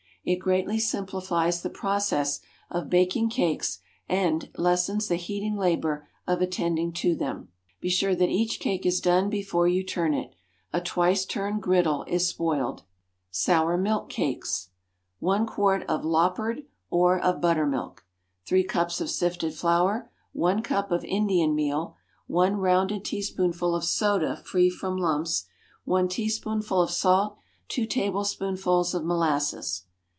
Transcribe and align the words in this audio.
It 0.23 0.35
greatly 0.35 0.77
simplifies 0.77 1.63
the 1.63 1.71
process 1.71 2.41
of 2.69 2.91
baking 2.91 3.31
cakes, 3.31 3.79
and, 4.07 4.51
lessens 4.55 5.07
the 5.07 5.15
heating 5.15 5.57
labor 5.57 6.07
of 6.27 6.43
attending 6.43 6.93
to 7.01 7.15
them. 7.15 7.49
Be 7.79 7.89
sure 7.89 8.13
that 8.13 8.29
each 8.29 8.59
cake 8.59 8.85
is 8.85 9.01
done 9.01 9.31
before 9.31 9.67
you 9.67 9.83
turn 9.83 10.13
it. 10.13 10.35
A 10.73 10.79
twice 10.79 11.25
turned 11.25 11.63
"griddle" 11.63 12.03
is 12.07 12.27
spoiled. 12.27 12.83
Sour 13.31 13.79
milk 13.79 14.09
Cakes. 14.11 14.69
One 15.17 15.47
quart 15.47 15.83
of 15.89 16.05
"loppered," 16.05 16.65
or 16.91 17.19
of 17.19 17.41
buttermilk. 17.41 18.05
Three 18.45 18.63
cups 18.63 19.01
of 19.01 19.09
sifted 19.09 19.55
flour. 19.55 20.11
One 20.33 20.61
cup 20.61 20.91
of 20.91 21.03
Indian 21.03 21.55
meal. 21.55 21.95
One 22.27 22.57
"rounded" 22.57 23.03
teaspoonful 23.05 23.73
of 23.73 23.83
soda 23.83 24.35
free 24.37 24.69
from 24.69 24.97
lumps. 24.97 25.45
One 25.83 26.07
teaspoonful 26.07 26.79
of 26.79 26.91
salt. 26.91 27.39
Two 27.67 27.87
tablespoonfuls 27.87 28.93
of 28.93 29.03
molasses. 29.03 29.85